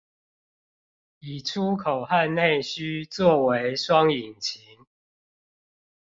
[1.19, 4.87] 以出口和內需作為雙引擎